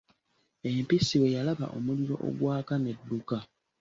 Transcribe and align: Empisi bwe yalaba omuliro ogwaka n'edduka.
Empisi 0.71 1.15
bwe 1.21 1.33
yalaba 1.35 1.65
omuliro 1.77 2.15
ogwaka 2.27 2.73
n'edduka. 2.79 3.37